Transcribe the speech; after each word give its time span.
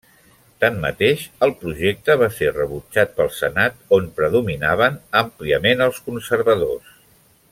Tanmateix 0.63 1.25
el 1.47 1.51
projecte 1.63 2.15
va 2.21 2.29
ser 2.37 2.49
rebutjat 2.55 3.13
pel 3.19 3.29
Senat, 3.41 3.77
on 3.99 4.09
predominaven 4.21 4.99
àmpliament 5.23 5.89
els 5.89 6.05
conservadors. 6.09 6.93